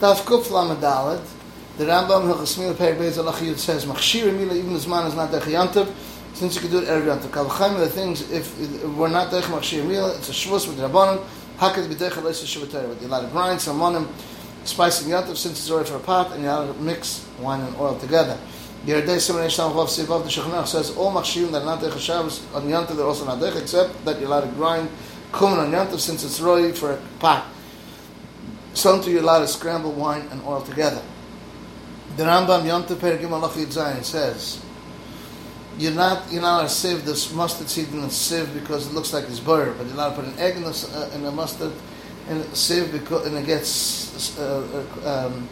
Daf 0.00 0.22
Kuf 0.24 0.48
the 1.76 1.84
Rambam 1.84 2.32
Hilchas 2.32 2.58
Mila 2.58 2.72
Perek 2.72 2.96
Beis 2.96 3.22
Alachi 3.22 3.52
Yud 3.52 3.58
says, 3.58 3.84
Machshir 3.84 4.34
Mila, 4.34 4.54
even 4.54 4.72
this 4.72 4.86
man 4.86 5.06
is 5.06 5.14
not 5.14 5.30
Dech 5.30 5.42
Yantav, 5.42 5.92
since 6.32 6.54
you 6.54 6.62
can 6.62 6.70
do 6.70 6.78
it 6.78 6.88
Erev 6.88 7.04
Yantav. 7.04 7.28
Kalachayim 7.28 7.78
the 7.78 7.86
things, 7.86 8.30
if 8.30 8.58
we're 8.96 9.10
not 9.10 9.30
Dech 9.30 9.42
Machshir 9.42 9.86
Mila, 9.86 10.16
it's 10.16 10.30
a 10.30 10.32
Shavuos 10.32 10.66
with 10.66 10.78
Rabbanon, 10.78 11.22
Hakad 11.58 11.86
B'Dech 11.86 12.12
Aleis 12.12 12.42
Shavuotayim. 12.42 12.88
But 12.88 13.00
you're 13.02 13.10
allowed 13.10 13.26
to 13.26 13.28
grind 13.28 13.60
some 13.60 13.82
on 13.82 13.94
him, 13.94 14.08
spice 14.64 15.02
and 15.02 15.12
Yantav, 15.12 15.36
since 15.36 15.58
it's 15.58 15.70
already 15.70 15.90
for 15.90 15.96
a 15.96 16.00
pot, 16.00 16.32
and 16.32 16.42
you're 16.42 16.50
allowed 16.50 16.72
to 16.72 16.80
mix 16.80 17.26
wine 17.38 17.60
and 17.60 17.76
oil 17.76 17.98
together. 17.98 18.38
Yeridei 18.86 19.20
Simon 19.20 19.42
Eish 19.42 19.56
Tam 19.56 19.70
Chav 19.72 19.88
Sivav, 19.88 20.22
the 20.22 20.30
Shechanach 20.30 20.66
says, 20.66 20.96
all 20.96 21.12
Machshirim 21.12 21.52
that 21.52 21.60
are 21.60 21.66
not 21.66 21.80
Dech 21.80 21.90
Shavuos 21.90 22.40
on 22.54 22.62
Yantav, 22.62 22.96
they're 22.96 23.04
also 23.04 23.26
not 23.26 23.38
Dech, 23.38 23.60
except 23.60 24.02
that 24.06 24.18
you're 24.18 24.28
allowed 24.28 24.48
to 24.48 24.52
grind 24.52 24.88
Kuman 25.32 25.58
on 25.58 25.70
Yantav, 25.72 25.98
since 25.98 26.24
it's 26.24 26.40
ready 26.40 26.72
for 26.72 26.92
a 26.92 26.96
pot. 27.18 27.46
Sometimes 28.74 29.08
you're 29.08 29.22
allowed 29.22 29.40
to 29.40 29.48
scramble 29.48 29.92
wine 29.92 30.26
and 30.30 30.42
oil 30.44 30.62
together. 30.62 31.02
The 32.16 32.24
Rambam 32.24 32.66
Yom 32.66 32.84
Teper 32.84 33.18
Gimel 33.18 33.48
Zayin 33.48 34.04
says, 34.04 34.62
you're 35.78 35.92
not 35.92 36.30
you're 36.30 36.42
not 36.42 36.58
allowed 36.58 36.68
to 36.68 36.68
sieve 36.68 37.04
this 37.04 37.32
mustard 37.32 37.68
seed 37.68 37.88
in 37.92 38.00
a 38.00 38.10
sieve 38.10 38.52
because 38.52 38.86
it 38.86 38.92
looks 38.92 39.12
like 39.12 39.24
it's 39.24 39.40
butter, 39.40 39.72
but 39.72 39.86
you're 39.86 39.94
allowed 39.94 40.10
to 40.10 40.22
put 40.22 40.24
an 40.26 40.38
egg 40.38 40.56
in, 40.56 40.62
the, 40.62 40.90
uh, 40.94 41.16
in 41.16 41.24
a 41.24 41.30
mustard 41.30 41.72
in 42.28 42.38
a 42.38 42.54
sieve 42.54 42.92
because 42.92 43.26
and 43.26 43.36
it 43.36 43.46
gets 43.46 44.38
uh, 44.38 44.84
uh, 45.04 45.26
um, 45.26 45.48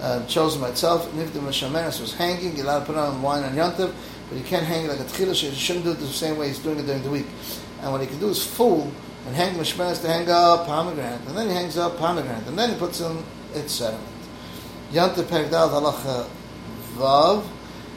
uh, 0.00 0.26
chosen 0.26 0.60
by 0.60 0.68
itself. 0.68 1.10
And 1.12 1.22
if 1.22 1.32
the 1.32 1.40
Meshameres 1.40 2.00
was 2.00 2.14
hanging, 2.14 2.56
you're 2.56 2.66
allowed 2.66 2.80
to 2.80 2.86
put 2.86 2.96
on 2.96 3.22
wine 3.22 3.44
and 3.44 3.56
Yontif, 3.56 3.94
but 4.28 4.38
you 4.38 4.44
can't 4.44 4.66
hang 4.66 4.84
it 4.84 4.88
like 4.88 5.00
a 5.00 5.04
tchila. 5.04 5.42
You 5.42 5.52
shouldn't 5.52 5.84
do 5.84 5.92
it 5.92 5.98
the 5.98 6.06
same 6.06 6.36
way 6.36 6.48
he's 6.48 6.58
doing 6.58 6.78
it 6.78 6.86
during 6.86 7.02
the 7.02 7.10
week. 7.10 7.26
And 7.80 7.92
what 7.92 8.00
he 8.00 8.06
can 8.06 8.18
do 8.20 8.28
is 8.28 8.44
fool 8.44 8.92
and 9.26 9.34
hang 9.34 9.56
the 9.56 9.62
Mishmeres 9.62 10.00
to 10.02 10.08
hang 10.08 10.28
up 10.28 10.66
pomegranate, 10.66 11.20
and 11.26 11.36
then 11.36 11.48
he 11.48 11.54
hangs 11.54 11.76
up 11.76 11.98
pomegranate, 11.98 12.46
and 12.46 12.58
then 12.58 12.70
he 12.70 12.76
puts 12.76 13.00
in 13.00 13.22
its 13.54 13.72
sediment. 13.72 14.06
Yanta 14.92 15.22
Pegdal 15.22 15.70
Halacha 15.70 16.28
Vav, 16.96 17.46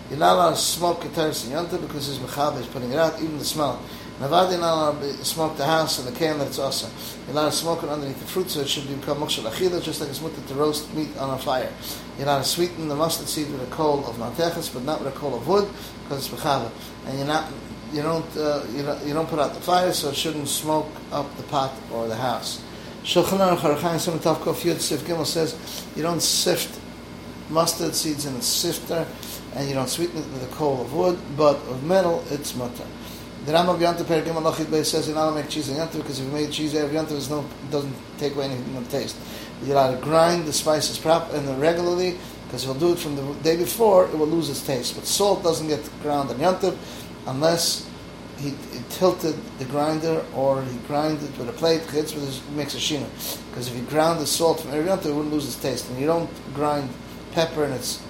you're 0.10 0.20
not 0.20 0.36
allowed 0.36 0.52
to 0.52 0.58
smoke 0.58 1.02
Keteris 1.02 1.46
in 1.48 1.54
Yanta 1.54 1.82
because 1.82 2.06
his 2.06 2.20
Mechab 2.20 2.58
is 2.60 2.68
putting 2.68 2.92
it 2.92 3.00
out, 3.00 3.20
even 3.22 3.38
the 3.40 3.46
smell. 3.46 3.82
Navad, 4.20 4.52
you're 4.52 4.60
not 4.60 4.94
allowed 4.94 5.02
to 5.02 5.26
smoke 5.26 5.58
the 5.58 5.66
house 5.66 5.98
and 5.98 6.08
the 6.08 6.18
can 6.18 6.38
that 6.38 6.48
it's 6.48 6.60
also. 6.60 6.88
You're 7.26 7.36
allowed 7.36 7.50
to 7.50 7.56
smoke 7.56 7.82
it 7.82 7.90
underneath 7.90 8.20
the 8.20 8.28
fruit 8.28 8.50
so 8.50 8.60
it 8.62 8.70
should 8.70 8.88
become 8.88 9.18
Mokshal 9.18 9.50
Achila, 9.50 9.82
just 9.82 10.02
like 10.02 10.10
it's 10.10 10.22
mutter 10.22 10.40
to 10.48 10.54
roast 10.54 10.94
meat 10.94 11.18
on 11.18 11.32
a 11.32 11.38
fire. 11.40 11.74
You're 12.18 12.28
allowed 12.28 12.44
to 12.44 12.48
sweeten 12.48 12.88
the 12.88 12.96
mustard 12.96 13.28
seed 13.28 13.52
with 13.52 13.64
a 13.64 13.72
coal 13.72 14.06
of 14.06 14.18
Maltechas, 14.18 14.72
but 14.72 14.84
not 14.84 15.04
with 15.04 15.14
a 15.14 15.18
coal 15.18 15.36
of 15.36 15.48
wood 15.48 15.68
because 16.04 16.26
it's 16.26 16.32
Mechab. 16.32 16.72
And 17.08 17.18
you're 17.18 17.28
not 17.28 17.52
you 17.94 18.02
don't, 18.02 18.38
uh, 18.38 18.64
you 18.74 18.84
don't 18.84 19.06
you 19.06 19.14
don't 19.14 19.30
put 19.30 19.40
out 19.40 19.54
the 19.54 19.62
fire, 19.62 19.94
so 19.94 20.10
it 20.10 20.16
shouldn't 20.16 20.48
smoke 20.48 20.90
up 21.12 21.36
the 21.38 21.44
pot 21.44 21.72
or 21.92 22.08
the 22.08 22.16
house. 22.16 22.62
Shulchan 23.04 23.38
Aruch 23.38 23.60
Kof 23.60 24.62
Yud 24.62 24.80
Sif 24.80 25.02
Gimel 25.02 25.26
says 25.26 25.86
you 25.96 26.02
don't 26.02 26.22
sift 26.22 26.80
mustard 27.50 27.94
seeds 27.94 28.26
in 28.26 28.34
a 28.36 28.42
sifter, 28.42 29.06
and 29.56 29.68
you 29.68 29.76
don't 29.76 29.90
sweeten 29.90 30.18
it 30.18 30.28
with 30.32 30.52
a 30.52 30.56
coal 30.56 30.82
of 30.82 30.94
wood, 30.94 31.20
but 31.38 31.58
of 31.68 31.84
metal 31.84 32.24
it's 32.32 32.56
mutter. 32.56 32.86
The 33.46 33.52
Rambam 33.52 33.78
Yanta 33.78 34.08
Per 34.08 34.22
Gimel 34.22 34.42
Lachid 34.42 34.66
Beis 34.66 34.86
says 34.86 35.08
you're 35.08 35.16
not 35.16 35.30
to 35.30 35.36
make 35.36 35.50
cheese 35.50 35.70
in 35.70 35.76
Yanta 35.76 35.98
because 35.98 36.20
if 36.20 36.26
you 36.26 36.32
made 36.32 36.50
cheese 36.52 36.76
out 36.76 36.86
of 36.86 36.92
Yanta, 36.92 37.30
no 37.30 37.46
doesn't 37.70 37.94
take 38.18 38.36
away 38.36 38.46
anything 38.46 38.64
from 38.74 38.84
the 38.86 38.90
taste. 38.90 39.18
You're 39.64 39.76
allowed 39.76 39.96
to 39.96 40.02
grind 40.02 40.46
the 40.46 40.54
spices 40.54 40.98
proper 40.98 41.36
and 41.36 41.62
regularly 41.62 42.18
because 42.46 42.64
if 42.64 42.70
you'll 42.70 42.80
do 42.80 42.94
it 42.94 43.00
from 43.00 43.18
the 43.18 43.34
day 43.44 43.58
before, 43.58 44.06
it 44.06 44.18
will 44.18 44.28
lose 44.28 44.50
its 44.50 44.66
taste. 44.66 44.96
But 44.96 45.06
salt 45.06 45.44
doesn't 45.44 45.68
get 45.68 45.82
ground 46.02 46.32
in 46.32 46.38
Yanta 46.38 46.78
unless 47.28 47.90
he, 48.38 48.50
he, 48.50 48.82
tilted 48.90 49.36
the 49.60 49.66
grinder 49.66 50.26
or 50.36 50.64
he 50.64 50.78
grinded 50.88 51.38
with 51.38 51.50
a 51.50 51.54
plate, 51.54 51.82
hits 51.84 52.14
with 52.14 52.26
his, 52.26 52.42
makes 52.50 52.74
a 52.76 52.78
shina. 52.78 53.08
Because 53.50 53.68
if 53.68 53.76
you 53.76 53.84
ground 53.84 54.20
the 54.20 54.28
salt 54.28 54.62
from 54.62 54.72
Eriyanto, 54.72 55.06
it 55.08 55.14
wouldn't 55.14 55.34
lose 55.34 55.46
its 55.46 55.56
taste. 55.56 55.90
And 55.90 56.00
you 56.00 56.08
don't 56.08 56.30
grind 56.54 56.90
pepper 57.32 57.66
in 57.66 57.72
its 57.72 58.02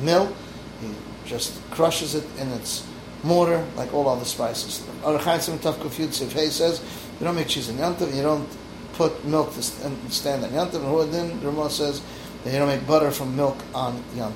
mill, 0.00 0.34
he 0.80 0.88
just 1.24 1.60
crushes 1.70 2.14
it 2.14 2.24
in 2.38 2.48
its 2.48 2.86
mortar 3.22 3.64
like 3.76 3.92
all 3.92 4.08
other 4.08 4.24
spices. 4.24 4.84
If 5.04 6.32
he 6.32 6.46
says, 6.46 6.80
you 7.18 7.24
don't 7.24 7.34
make 7.34 7.48
cheese 7.48 7.68
in 7.68 7.76
Yantav, 7.76 8.14
you 8.14 8.22
don't 8.22 8.48
put 8.94 9.24
milk 9.24 9.52
to 9.54 9.62
stand 9.62 10.44
on 10.44 10.50
Yantav, 10.50 11.02
and 11.02 11.12
then 11.12 11.40
Ramah 11.42 11.70
says 11.70 12.02
that 12.44 12.52
you 12.52 12.58
don't 12.58 12.68
make 12.68 12.86
butter 12.86 13.10
from 13.10 13.34
milk 13.36 13.56
on 13.74 14.02
Yantav. 14.14 14.32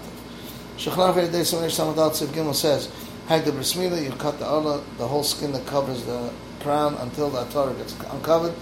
Shechlar 0.77 1.15
Ve'edei 1.15 1.43
Samanish 1.43 1.77
Samadal 1.79 2.11
Tziv 2.11 2.29
Gimel 2.29 2.55
says, 2.55 2.91
Hag 3.33 3.47
the 3.47 3.51
brismila, 3.51 4.05
you 4.05 4.11
cut 4.11 4.39
the 4.39 4.47
ola, 4.47 4.83
the 4.99 5.09
whole 5.09 5.23
skin 5.23 5.53
that 5.53 5.65
covers 5.65 6.05
the 6.05 6.31
crown 6.61 6.95
until 6.97 7.31
the 7.31 7.39
atara 7.39 7.75
gets 7.79 7.95
uncovered, 8.11 8.53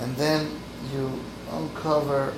and 0.00 0.14
then 0.16 0.60
you 0.92 1.10
uncover. 1.50 2.34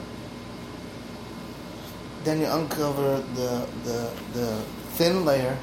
Then 2.23 2.39
you 2.39 2.47
uncover 2.47 3.25
the 3.35 3.67
the 3.83 4.13
the 4.35 4.63
thin 4.95 5.25
layer 5.25 5.59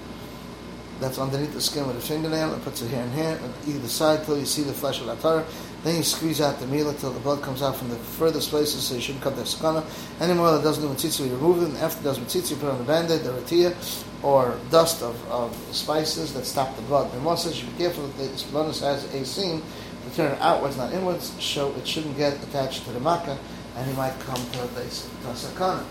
that's 1.00 1.19
underneath 1.19 1.53
the 1.53 1.62
skin 1.62 1.88
with 1.88 1.97
a 1.97 2.02
fingernail 2.02 2.53
and 2.53 2.63
puts 2.63 2.81
it 2.81 2.90
here 2.90 3.02
and 3.02 3.13
here 3.13 3.40
on 3.44 3.53
either 3.68 3.88
side 3.88 4.24
till 4.25 4.38
you 4.38 4.46
see 4.46 4.63
the 4.63 4.74
flesh 4.74 5.00
of 5.00 5.08
the 5.08 5.16
atara. 5.16 5.46
Then 5.84 5.97
you 5.97 6.03
squeeze 6.03 6.41
out 6.41 6.59
the 6.59 6.68
meal 6.68 6.90
until 6.90 7.12
the 7.12 7.19
blood 7.19 7.41
comes 7.44 7.62
out 7.62 7.75
from 7.75 7.90
the 7.90 7.96
furthest 7.96 8.50
places, 8.50 8.84
so 8.84 8.96
you 8.96 9.02
shouldn't 9.02 9.24
cut 9.24 9.35
the 9.35 9.44
sakana. 9.44 9.85
Any 10.19 10.34
more 10.34 10.52
that 10.52 10.63
doesn't 10.63 10.84
do 10.84 10.90
mitzitzi, 10.90 11.28
you 11.28 11.35
remove 11.35 11.62
it, 11.62 11.69
and 11.69 11.78
after 11.78 12.02
it 12.02 12.03
does 12.03 12.19
mitzitzi, 12.19 12.52
you 12.52 12.58
put 12.58 12.69
on 12.69 12.80
the 12.80 12.84
band-aid, 12.84 13.22
the 13.22 13.31
ratia, 13.31 13.75
or 14.24 14.58
dust 14.72 15.03
of, 15.03 15.16
of 15.31 15.56
spices 15.72 16.34
that 16.34 16.46
stop 16.46 16.75
the 16.75 16.81
blood. 16.84 17.14
And 17.14 17.24
one 17.24 17.38
says 17.38 17.62
you 17.62 17.69
be 17.69 17.78
careful 17.78 18.08
that 18.08 18.18
the 18.18 18.52
blood 18.52 18.66
has 18.66 19.14
a 19.14 19.25
seam 19.25 19.62
to 20.03 20.16
turn 20.16 20.31
it 20.31 20.41
outwards, 20.41 20.78
not 20.78 20.91
inwards, 20.94 21.31
so 21.44 21.74
it 21.75 21.88
shouldn't 21.88 22.18
get 22.18 22.41
attached 22.44 22.84
to 22.85 22.91
the 22.91 23.00
makkah, 23.00 23.38
and 23.75 23.88
he 23.88 23.96
might 23.96 24.19
come 24.22 24.44
to 24.53 24.68
the 24.74 24.81
sakana. 24.81 25.85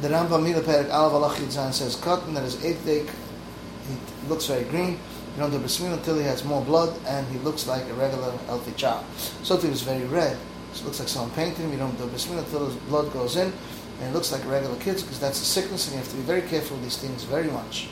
The 0.00 0.08
Rambam 0.08 0.42
Mila 0.42 0.60
Perek 0.62 0.88
Alav 0.88 1.12
Alach 1.12 1.72
says 1.72 1.96
cotton 1.96 2.34
that 2.34 2.44
is 2.44 2.64
eight 2.64 2.84
day, 2.84 3.06
he 3.90 4.28
looks 4.28 4.46
very 4.46 4.64
green. 4.64 4.98
You 5.34 5.38
don't 5.38 5.50
do 5.50 5.58
brismil 5.58 5.92
until 5.92 6.18
he 6.18 6.24
has 6.24 6.44
more 6.44 6.62
blood 6.62 6.98
and 7.06 7.26
he 7.28 7.38
looks 7.38 7.66
like 7.66 7.84
a 7.88 7.94
regular 7.94 8.30
healthy 8.46 8.72
child. 8.72 9.04
So 9.42 9.56
if 9.56 9.62
he 9.62 9.68
was 9.68 9.82
very 9.82 10.04
red, 10.04 10.36
so 10.72 10.82
it 10.82 10.86
looks 10.86 11.00
like 11.00 11.08
someone 11.08 11.30
painted 11.32 11.58
him. 11.58 11.72
You 11.72 11.78
don't 11.78 11.96
do 11.96 12.04
brismil 12.04 12.38
until 12.38 12.66
his 12.66 12.76
blood 12.88 13.12
goes 13.12 13.36
in 13.36 13.52
and 14.00 14.08
it 14.08 14.12
looks 14.14 14.32
like 14.32 14.44
regular 14.46 14.76
kids 14.76 15.02
because 15.02 15.20
that's 15.20 15.40
a 15.40 15.44
sickness 15.44 15.86
and 15.86 15.94
you 15.94 16.02
have 16.02 16.10
to 16.10 16.16
be 16.16 16.22
very 16.22 16.42
careful 16.42 16.76
with 16.76 16.84
these 16.84 16.98
things 16.98 17.24
very 17.24 17.50
much. 17.50 17.88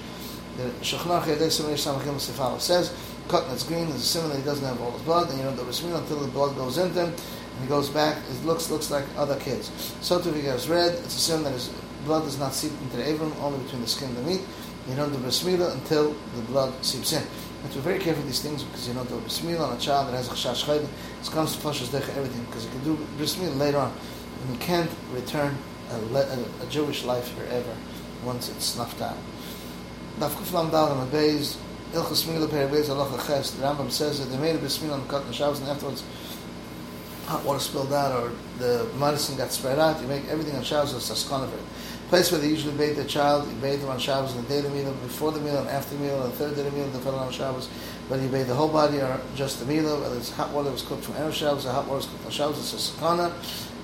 The 0.56 0.64
Shechnach 0.82 1.24
Yedei 1.24 1.48
Samach 1.48 2.60
says, 2.60 2.96
cotton 3.28 3.48
that's 3.50 3.62
green 3.62 3.86
is 3.88 3.96
a 3.96 4.00
similar, 4.00 4.36
he 4.36 4.42
doesn't 4.42 4.66
have 4.66 4.80
all 4.80 4.90
his 4.92 5.02
blood, 5.02 5.28
and 5.28 5.38
you 5.38 5.44
don't 5.44 5.54
do 5.54 5.62
brismil 5.62 5.98
until 5.98 6.18
the 6.18 6.28
blood 6.28 6.56
goes 6.56 6.78
into 6.78 7.06
him 7.06 7.08
and 7.10 7.60
he 7.62 7.68
goes 7.68 7.88
back, 7.90 8.16
it 8.30 8.44
looks 8.44 8.70
looks 8.70 8.90
like 8.90 9.04
other 9.16 9.38
kids. 9.40 9.70
So 10.00 10.18
if 10.18 10.34
he 10.34 10.42
gets 10.42 10.68
red, 10.68 10.94
it's 10.94 11.16
a 11.16 11.18
sin 11.18 11.42
that 11.44 11.52
his 11.52 11.68
blood 12.04 12.22
does 12.24 12.38
not 12.38 12.54
seep 12.54 12.72
into 12.82 12.96
the 12.96 13.08
avon, 13.08 13.32
only 13.40 13.58
between 13.64 13.82
the 13.82 13.88
skin 13.88 14.08
and 14.08 14.16
the 14.18 14.22
meat. 14.22 14.40
You 14.88 14.96
don't 14.96 15.12
do 15.12 15.18
brismila 15.18 15.74
until 15.74 16.16
the 16.34 16.42
blood 16.42 16.72
seeps 16.82 17.12
in. 17.12 17.22
You 17.22 17.62
have 17.62 17.72
to 17.72 17.78
be 17.78 17.84
very 17.84 17.98
careful 17.98 18.22
with 18.22 18.32
these 18.32 18.40
things 18.40 18.62
because 18.62 18.88
you 18.88 18.94
don't 18.94 19.08
do 19.08 19.16
brismila 19.16 19.68
on 19.68 19.76
a 19.76 19.80
child 19.80 20.08
that 20.08 20.14
has 20.14 20.28
a 20.28 20.30
chashash 20.30 20.64
chayda. 20.64 20.88
It 21.20 21.30
comes 21.30 21.54
to 21.54 21.60
flushes 21.60 21.94
everything 21.94 22.42
because 22.44 22.64
you 22.64 22.70
can 22.70 22.84
do 22.84 22.96
brismila 23.18 23.58
later 23.58 23.78
on. 23.78 23.92
And 24.42 24.54
you 24.54 24.58
can't 24.58 24.90
return 25.12 25.58
a, 25.90 25.96
a, 25.96 26.64
a, 26.64 26.66
Jewish 26.70 27.04
life 27.04 27.28
forever 27.36 27.76
once 28.24 28.48
it's 28.48 28.64
snuffed 28.64 29.02
out. 29.02 29.16
Dafkuf 30.20 30.52
lam 30.52 30.70
dal 30.70 30.92
on 30.92 31.04
the 31.04 31.12
base, 31.12 31.58
ilchus 31.92 32.26
mila 32.26 32.48
perabez 32.48 32.88
alocha 32.88 33.26
ches. 33.26 33.50
The 33.50 33.64
Rambam 33.64 33.90
says 33.90 34.20
that 34.20 34.34
they 34.34 34.40
made 34.40 34.56
a 34.56 34.58
brismila 34.58 34.94
on 34.94 35.02
the 35.02 35.08
cotton 35.08 35.32
Shabbos 35.32 35.60
and 35.60 35.68
afterwards 35.68 36.02
hot 37.26 37.44
water 37.44 37.60
spilled 37.60 37.92
out 37.92 38.12
or 38.12 38.32
the 38.58 38.88
medicine 38.98 39.36
got 39.36 39.52
spread 39.52 39.78
out. 39.78 40.00
You 40.00 40.08
make 40.08 40.26
everything 40.28 40.56
on 40.56 40.62
Shabbos 40.62 40.94
a 40.94 41.14
skon 41.14 41.44
of 41.44 41.52
it 41.52 41.60
place 42.08 42.32
where 42.32 42.40
they 42.40 42.48
usually 42.48 42.76
bathe 42.76 42.96
the 42.96 43.04
child, 43.04 43.46
you 43.48 43.54
bathe 43.56 43.80
them 43.80 43.90
on 43.90 43.98
Shabbos 43.98 44.34
and 44.34 44.44
the 44.44 44.48
day 44.48 44.58
of 44.58 44.64
the 44.64 44.70
meal, 44.70 44.92
before 45.02 45.30
the 45.30 45.40
meal 45.40 45.58
and 45.58 45.68
after 45.68 45.94
the 45.94 46.02
meal, 46.02 46.22
and 46.22 46.32
the 46.32 46.36
third 46.36 46.54
day 46.54 46.66
of 46.66 46.72
the 46.72 46.78
meal, 46.78 46.90
depending 46.90 47.20
on 47.20 47.30
Shabbos. 47.30 47.68
Whether 48.08 48.22
you 48.22 48.30
bathe 48.30 48.48
the 48.48 48.54
whole 48.54 48.68
body 48.68 48.98
or 48.98 49.20
just 49.36 49.60
the 49.60 49.66
meal, 49.66 50.00
whether 50.00 50.16
it's 50.16 50.30
hot 50.30 50.50
water 50.50 50.70
was 50.70 50.82
cooked 50.82 51.04
from 51.04 51.14
Erev 51.14 51.34
Shabbos 51.34 51.66
or 51.66 51.72
hot 51.72 51.86
water 51.86 51.96
was 51.96 52.06
cooked 52.06 52.24
on 52.24 52.30
Shabbos, 52.30 52.58
it's 52.58 52.72
a 52.72 52.92
sakana. 52.92 53.32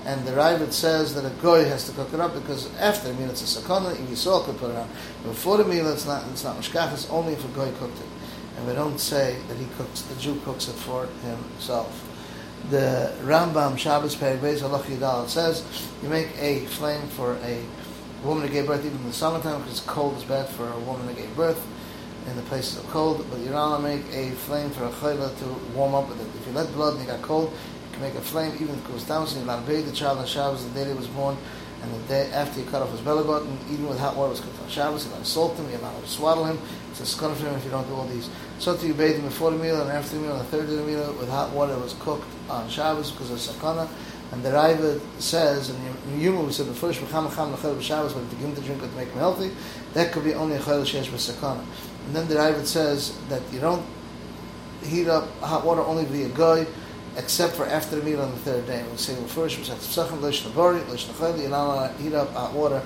And 0.07 0.27
the 0.27 0.33
Ravid 0.33 0.73
says 0.73 1.15
that 1.15 1.25
a 1.25 1.31
goy 1.41 1.65
has 1.65 1.87
to 1.87 1.93
cook 1.93 2.13
it 2.13 2.21
up 2.21 2.35
because 2.35 2.75
after 2.77 3.09
the 3.09 3.15
meal 3.15 3.31
it's 3.31 3.57
a 3.57 3.61
sakana, 3.61 4.09
you 4.09 4.17
saw 4.17 4.43
could 4.43 4.59
put 4.59 4.71
it 4.71 4.77
on. 4.77 4.89
Before 5.23 5.57
the 5.57 5.65
meal 5.65 5.91
it's 5.91 6.07
not 6.07 6.27
it's 6.31 6.45
not 6.45 6.57
mishkach, 6.57 6.93
it's 6.93 7.09
only 7.11 7.33
if 7.33 7.45
a 7.45 7.49
goy 7.49 7.71
cooked 7.73 7.99
it. 7.99 8.07
And 8.57 8.67
we 8.67 8.75
don't 8.75 8.99
say 8.99 9.37
that 9.49 9.57
he 9.57 9.67
cooks 9.77 10.03
the 10.03 10.21
Jew 10.21 10.39
cooks 10.45 10.69
it 10.69 10.75
for 10.75 11.07
himself. 11.23 12.11
The 12.71 13.15
Rambam 13.23 13.79
Shabbos 13.79 14.15
Perek 14.15 14.41
Beis 14.41 14.61
Halach 14.61 15.29
says 15.29 15.65
you 16.03 16.09
make 16.09 16.29
a 16.39 16.67
flame 16.67 17.07
for 17.09 17.37
a 17.43 17.63
a 18.25 18.27
woman 18.27 18.43
that 18.43 18.53
gave 18.53 18.67
birth 18.67 18.85
even 18.85 18.97
in 18.99 19.07
the 19.07 19.13
summertime 19.13 19.61
because 19.63 19.81
cold 19.81 20.17
is 20.17 20.25
bad 20.25 20.49
for 20.49 20.67
a 20.67 20.79
woman 20.81 21.07
that 21.07 21.17
gave 21.17 21.35
birth 21.37 21.63
in 22.27 22.37
the 22.37 22.43
places 22.43 22.79
of 22.79 22.87
cold. 22.89 23.25
But 23.31 23.41
you're 23.41 23.53
not 23.53 23.83
make 23.83 24.03
a 24.13 24.31
flame 24.31 24.71
for 24.71 24.85
a 24.85 24.91
chayla 24.91 25.39
to 25.39 25.45
warm 25.77 25.95
up 25.95 26.09
with 26.09 26.21
it. 26.21 26.41
If 26.41 26.47
you 26.47 26.53
let 26.55 26.73
blood 26.73 26.95
and 26.95 27.03
you 27.03 27.09
got 27.09 27.21
cold, 27.21 27.53
you 27.53 27.93
can 27.93 28.01
make 28.01 28.15
a 28.15 28.23
flame 28.23 28.55
even 28.55 28.77
if 28.77 28.85
it 28.85 28.89
goes 28.89 29.05
down. 29.05 29.27
So 29.27 29.45
bathe 29.67 29.87
the 29.87 29.93
child 29.93 30.19
on 30.19 30.27
Shabbos 30.27 30.67
the 30.67 30.73
day 30.73 30.89
he 30.89 30.95
was 30.95 31.07
born, 31.09 31.37
and 31.83 31.95
the 31.95 32.09
day 32.09 32.31
after 32.33 32.61
you 32.61 32.67
cut 32.67 32.81
off 32.81 32.91
his 32.93 33.01
belly 33.03 33.25
button, 33.25 33.59
even 33.71 33.87
with 33.89 33.99
hot 33.99 34.17
water 34.17 34.31
was 34.31 34.41
cooked 34.41 34.63
on 34.63 34.69
Shabbos. 34.71 35.07
You're 35.07 35.17
not 35.17 35.27
salt 35.27 35.57
him, 35.59 35.71
you're 35.71 35.83
not 35.83 36.01
to 36.01 36.09
swaddle 36.09 36.47
him. 36.47 36.59
It's 36.93 37.01
a 37.01 37.05
scun 37.05 37.35
for 37.35 37.47
him 37.47 37.55
if 37.57 37.65
you 37.65 37.71
don't 37.71 37.87
do 37.89 37.95
all 37.95 38.07
these. 38.07 38.31
So 38.59 38.75
to 38.75 38.87
you 38.87 38.95
bathe 38.95 39.17
him 39.17 39.25
before 39.25 39.51
the 39.51 39.59
meal 39.59 39.83
and 39.83 39.91
after 39.91 40.17
the 40.17 40.23
meal, 40.23 40.33
and 40.33 40.41
the 40.41 40.45
third 40.45 40.65
of 40.71 40.77
the 40.77 40.83
meal 40.83 41.13
with 41.19 41.29
hot 41.29 41.51
water 41.51 41.77
was 41.77 41.93
cooked 42.01 42.27
on 42.49 42.71
Shabbos 42.71 43.11
because 43.11 43.31
of 43.31 43.39
sakana 43.39 43.87
And 44.33 44.43
the 44.43 44.51
Raiva 44.51 45.01
says, 45.21 45.71
and 45.71 46.21
Yuma 46.21 46.43
we 46.43 46.53
said 46.53 46.67
before, 46.67 46.91
Shmacham 46.91 47.35
Cham 47.35 47.53
Lechel 47.53 47.77
B'Shabbos, 47.77 48.15
but 48.15 48.29
to 48.31 48.37
give 48.37 48.47
him 48.47 48.55
the 48.55 48.61
drink 48.63 48.81
to 48.81 48.89
make 48.89 49.09
him 49.09 49.19
healthy, 49.19 49.53
that 49.93 50.13
could 50.13 50.25
be 50.25 50.35
only 50.35 50.57
a 50.57 50.63
Chel 50.63 50.83
Shesh 50.83 51.07
B'Sakana. 51.07 51.65
And 52.07 52.17
then 52.17 52.29
the 52.29 52.35
Raiva 52.35 52.65
says 52.65 53.17
that 53.29 53.43
you 53.53 53.61
don't 53.61 53.85
heat 54.83 55.09
up 55.09 55.31
hot 55.39 55.65
water 55.65 55.83
only 55.83 56.05
via 56.05 56.29
goy, 56.29 56.67
except 57.17 57.55
for 57.55 57.67
after 57.67 57.97
the 57.97 58.03
meal 58.03 58.21
on 58.21 58.31
the 58.33 58.39
third 58.39 58.67
day. 58.67 58.85
We 58.91 58.97
say 58.97 59.15
well, 59.15 59.27
first, 59.29 59.57
we 59.59 59.65
say 59.65 59.75
Tzachim 59.75 60.21
Leish 60.21 60.43
Nabori, 60.43 60.89
Leish 60.89 61.07
not 61.07 61.21
allowed 61.21 61.97
to 61.97 62.03
heat 62.03 62.15
up 62.15 62.33
hot 62.33 62.53
water 62.53 62.83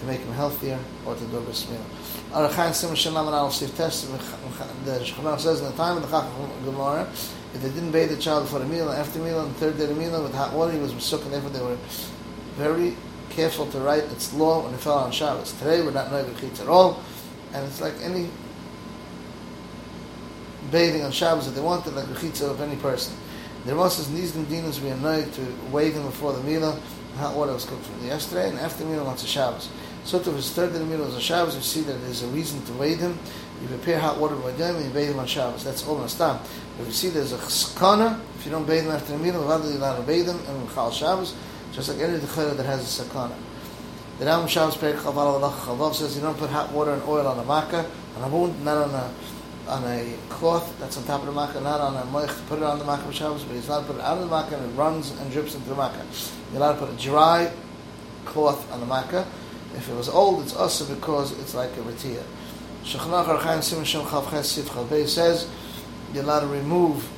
to 0.00 0.06
make 0.06 0.20
him 0.20 0.32
healthier 0.32 0.78
or 1.04 1.14
to 1.14 1.24
do 1.26 1.38
a 1.38 1.40
meal. 1.40 1.86
Arachain 2.32 2.72
Sim 2.72 2.94
Shalom 2.94 3.26
and 3.26 3.36
Al 3.36 3.50
Sif 3.50 3.76
Test, 3.76 4.10
the 4.10 4.18
Shechanah 4.18 5.38
says 5.38 5.60
in 5.60 5.66
the 5.66 5.72
time 5.72 5.96
of 5.96 6.02
the 6.02 6.08
Chacham 6.08 6.64
Gemara, 6.64 7.08
if 7.54 7.62
they 7.62 7.68
didn't 7.68 7.92
bathe 7.92 8.10
the 8.10 8.16
child 8.16 8.44
before 8.44 8.60
the 8.60 8.66
meal 8.66 8.88
and 8.88 8.98
after 8.98 9.18
the 9.18 9.24
meal 9.24 9.40
and 9.40 9.54
the 9.54 9.58
third 9.58 9.76
day 9.76 9.84
of 9.84 9.90
the 9.90 9.94
meal 9.94 10.22
with 10.22 10.34
hot 10.34 10.52
water, 10.52 10.72
he 10.72 10.78
was 10.78 10.92
misuk 10.92 11.22
and 11.22 11.32
therefore 11.32 11.50
they 11.50 11.62
were 11.62 11.76
very 12.56 12.96
careful 13.30 13.66
to 13.66 13.78
write 13.78 14.04
its 14.04 14.32
law 14.34 14.64
when 14.64 14.74
it 14.74 14.80
fell 14.80 14.98
on 14.98 15.10
Shabbos. 15.10 15.52
Today 15.52 15.82
we're 15.82 15.90
not 15.90 16.10
knowing 16.10 16.32
the 16.32 16.62
at 16.62 16.68
all, 16.68 17.02
and 17.52 17.64
it's 17.66 17.80
like 17.80 17.94
any 18.02 18.28
bathing 20.70 21.02
on 21.02 21.12
Shabbos 21.12 21.46
that 21.46 21.52
they 21.52 21.60
wanted, 21.60 21.94
like 21.94 22.08
the 22.08 22.46
of 22.46 22.60
any 22.60 22.76
person. 22.76 23.14
The 23.64 23.72
Rambam 23.72 23.90
says 23.90 24.08
Nizdim 24.08 24.46
Dinas 24.46 24.80
we 24.80 24.90
are 24.90 25.24
to 25.32 25.54
wait 25.70 25.90
them 25.90 26.04
before 26.04 26.32
the 26.32 26.42
meal. 26.42 26.78
Hot 27.16 27.36
water 27.36 27.52
was 27.52 27.64
cooked 27.64 27.84
the 28.00 28.06
yesterday, 28.06 28.48
and 28.48 28.58
after 28.58 28.84
the 28.84 28.90
meal 28.90 29.06
on 29.06 29.16
Shabbos. 29.18 29.68
So 30.04 30.18
if 30.18 30.26
his 30.26 30.50
third 30.50 30.72
day 30.72 30.80
of 30.80 30.88
the 30.88 30.96
meal 30.96 31.04
was 31.04 31.14
a 31.14 31.20
Shabbos, 31.20 31.54
you 31.54 31.62
see 31.62 31.82
that 31.82 31.92
there's 32.02 32.22
a 32.22 32.26
reason 32.28 32.64
to 32.64 32.72
wait 32.72 32.98
him. 32.98 33.18
You 33.62 33.68
prepare 33.68 34.00
hot 34.00 34.18
water 34.18 34.34
by 34.34 34.50
them 34.52 34.74
and 34.74 34.84
you 34.86 34.90
bathe 34.90 35.16
on 35.16 35.26
Shabbos. 35.26 35.62
That's 35.62 35.86
all 35.86 35.96
Nastam. 35.98 36.40
If 36.80 36.86
you 36.86 36.92
see 36.92 37.08
there's 37.10 37.32
a 37.32 37.38
sakana, 37.38 38.20
if 38.36 38.44
you 38.44 38.50
don't 38.50 38.66
bathe 38.66 38.84
them 38.84 38.92
after 38.92 39.12
the 39.12 39.18
meal, 39.18 39.34
you're 39.34 39.42
allowed 39.42 39.96
to 39.96 40.02
bathe 40.02 40.26
him 40.26 40.40
and 40.48 40.68
Chal 40.74 40.90
Shabbos, 40.90 41.34
just 41.72 41.88
like 41.88 41.98
any 42.00 42.18
Dechera 42.18 42.56
that 42.56 42.66
has 42.66 43.00
a 43.00 43.04
sakana. 43.04 43.36
The 44.18 44.26
Ram 44.26 44.48
Shabbos 44.48 44.76
Perek 44.76 44.96
Chaval 44.96 45.40
Chavav 45.52 45.94
says 45.94 46.16
you 46.16 46.22
don't 46.22 46.36
put 46.36 46.50
hot 46.50 46.72
water 46.72 46.92
and 46.92 47.02
oil 47.04 47.26
on 47.26 47.38
a 47.38 47.44
makkah, 47.44 47.88
on 48.16 48.24
a 48.24 48.28
wound, 48.28 48.64
not 48.64 48.78
on 48.78 48.94
a 48.94 49.14
on 49.68 49.84
a 49.84 50.16
cloth 50.28 50.76
that's 50.80 50.96
on 50.96 51.04
top 51.04 51.20
of 51.20 51.26
the 51.26 51.32
makkah, 51.32 51.60
not 51.60 51.80
on 51.80 51.94
a 51.96 52.06
moich 52.10 52.36
to 52.36 52.42
put 52.44 52.58
it 52.58 52.64
on 52.64 52.80
the 52.80 52.84
makkah 52.84 53.12
Shabbos, 53.12 53.44
but 53.44 53.54
he's 53.54 53.68
allowed 53.68 53.82
to 53.82 53.86
put 53.86 53.96
it 53.96 54.02
out 54.02 54.18
of 54.18 54.28
the 54.28 54.34
makkah 54.34 54.56
and 54.56 54.72
it 54.72 54.76
runs 54.76 55.12
and 55.12 55.30
drips 55.30 55.54
into 55.54 55.68
the 55.68 55.76
makkah. 55.76 56.04
You're 56.50 56.60
allowed 56.60 56.80
to 56.80 56.86
put 56.86 56.90
a 56.90 57.00
dry 57.00 57.52
cloth 58.24 58.70
on 58.72 58.80
the 58.80 58.86
makkah. 58.86 59.26
If 59.76 59.88
it 59.88 59.94
was 59.94 60.08
old, 60.08 60.42
it's 60.42 60.54
also 60.54 60.92
because 60.92 61.38
it's 61.38 61.54
like 61.54 61.70
a 61.76 61.80
retia. 61.80 62.22
Shechnach 62.84 63.26
Archaim 63.26 63.62
Simon 63.62 63.84
Shem 63.84 64.02
Chav 64.02 64.28
Ches 64.30 64.48
Sif 64.48 65.08
says 65.08 65.48
you're 66.12 66.24
allowed 66.24 66.40
to 66.40 66.48
remove 66.48 67.08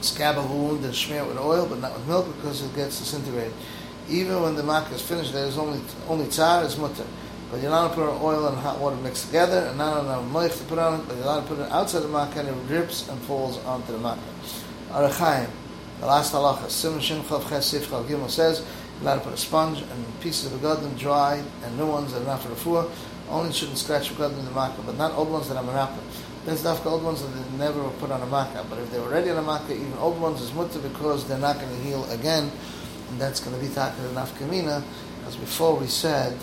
scab 0.00 0.38
of 0.38 0.50
a 0.50 0.54
wound 0.54 0.82
and 0.84 0.94
smear 0.94 1.22
it 1.22 1.28
with 1.28 1.38
oil, 1.38 1.66
but 1.66 1.78
not 1.80 1.92
with 1.92 2.06
milk 2.08 2.26
because 2.36 2.62
it 2.62 2.74
gets 2.74 2.98
disintegrated. 2.98 3.52
Even 4.08 4.42
when 4.42 4.54
the 4.54 4.62
makkah 4.62 4.94
is 4.94 5.02
finished, 5.02 5.32
there 5.32 5.46
is 5.46 5.58
only 5.58 5.80
only 6.08 6.26
tzar 6.26 6.64
is 6.64 6.78
mutter. 6.78 7.04
But 7.50 7.60
you're 7.60 7.70
not 7.70 7.90
to 7.90 7.94
put 7.94 8.08
oil 8.22 8.48
and 8.48 8.56
hot 8.56 8.80
water 8.80 8.96
mixed 8.96 9.26
together, 9.26 9.66
and 9.68 9.78
not 9.78 10.00
a 10.00 10.22
moich 10.22 10.56
to 10.58 10.64
put 10.64 10.78
on 10.78 11.00
it, 11.00 11.06
but 11.06 11.16
you're 11.16 11.24
allowed 11.24 11.42
to 11.42 11.46
put 11.46 11.58
it 11.58 11.70
outside 11.70 12.00
the 12.00 12.08
makkah 12.08 12.40
and 12.40 12.48
it 12.48 12.66
drips 12.66 13.08
and 13.08 13.20
falls 13.22 13.62
onto 13.64 13.92
the 13.92 13.98
makkah. 13.98 14.20
Arachaim, 14.90 15.50
the 16.00 16.06
last 16.06 16.32
halacha, 16.32 16.70
Simon 16.70 17.00
Shin 17.00 17.22
Chav 17.22 17.48
Ches 17.48 17.74
Gimel 17.74 18.30
says, 18.30 18.66
you're 19.00 19.10
allowed 19.10 19.18
to 19.18 19.24
put 19.24 19.34
a 19.34 19.36
sponge 19.36 19.82
and 19.82 20.20
pieces 20.20 20.52
of 20.52 20.58
begadim, 20.58 20.98
dry 20.98 21.42
and 21.62 21.76
new 21.76 21.86
ones 21.86 22.12
that 22.12 22.22
are 22.22 22.24
not 22.24 22.40
for 22.40 22.48
the 22.48 22.54
fuah, 22.54 22.90
only 23.28 23.52
shouldn't 23.52 23.78
scratch 23.78 24.10
begadim 24.10 24.38
in 24.38 24.44
the 24.44 24.50
makkah, 24.52 24.82
but 24.84 24.96
not 24.96 25.12
old 25.12 25.30
ones 25.30 25.48
that 25.48 25.56
are 25.56 25.64
marapah. 25.64 25.98
There's 26.44 26.62
dafka 26.62 26.86
old 26.86 27.02
ones 27.02 27.22
that 27.22 27.52
never 27.52 27.82
were 27.82 27.90
put 27.90 28.10
on 28.10 28.22
a 28.22 28.26
makkah, 28.26 28.64
but 28.70 28.78
if 28.78 28.90
they 28.90 28.98
were 28.98 29.06
already 29.06 29.30
on 29.30 29.38
a 29.38 29.42
makkah, 29.42 29.74
even 29.74 29.92
old 29.94 30.20
ones 30.20 30.40
is 30.40 30.52
mutter 30.52 30.78
because 30.78 31.26
they're 31.26 31.38
not 31.38 31.58
going 31.58 31.68
to 31.68 31.82
heal 31.82 32.04
again, 32.10 32.50
and 33.10 33.20
that's 33.20 33.40
going 33.40 33.58
to 33.58 33.66
be 33.66 33.72
taka 33.74 34.00
the 34.02 34.08
nafkamina, 34.08 34.82
as 35.26 35.36
before 35.36 35.76
we 35.76 35.86
said, 35.86 36.36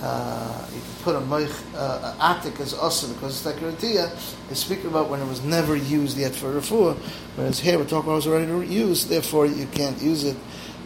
uh, 0.00 0.66
you 0.74 0.80
can 0.80 0.90
put 1.04 1.16
a 1.16 1.20
moich, 1.20 1.54
uh, 1.76 2.14
attic 2.20 2.58
as 2.60 2.74
also 2.74 3.06
because 3.14 3.36
it's 3.36 3.46
like 3.46 3.62
a 3.62 4.50
is 4.50 4.58
speaking 4.58 4.86
about 4.86 5.08
when 5.08 5.20
it 5.20 5.26
was 5.26 5.42
never 5.42 5.76
used 5.76 6.18
yet 6.18 6.34
for 6.34 6.52
refuah, 6.52 6.96
whereas 7.36 7.60
here 7.60 7.78
we're 7.78 7.84
talking 7.84 8.10
about 8.10 8.24
it 8.24 8.26
was 8.26 8.26
already 8.26 8.66
used, 8.66 9.08
therefore 9.08 9.46
you 9.46 9.66
can't 9.66 10.00
use 10.02 10.24
it 10.24 10.36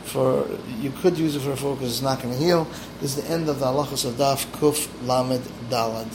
for, 0.05 0.47
you 0.81 0.91
could 0.91 1.17
use 1.19 1.37
it 1.37 1.41
for 1.41 1.53
a 1.53 1.57
focus. 1.57 1.89
it's 1.89 2.03
not 2.03 2.21
going 2.23 2.35
to 2.35 2.41
heal. 2.41 2.65
This 3.01 3.17
is 3.17 3.25
the 3.25 3.31
end 3.31 3.49
of 3.49 3.61
the 3.61 3.67
halachas 3.67 4.05
of 4.05 4.15
daf 4.15 4.47
kuf 4.59 4.89
lamed 5.07 5.43
dalad. 5.71 6.11